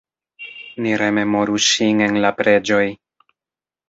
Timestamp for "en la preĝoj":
2.05-2.81